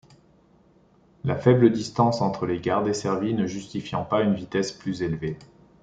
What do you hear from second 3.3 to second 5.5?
ne justifiant pas une vitesse plus élevée.